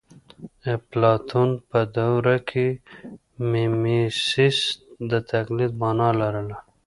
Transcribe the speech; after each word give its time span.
اپلاتون 0.75 1.49
په 1.69 1.79
دوره 1.97 2.35
کې 2.49 2.67
میمیسیس 3.51 4.57
د 5.11 5.13
تقلید 5.31 5.71
مانا 5.81 6.09
لرله 6.19 6.57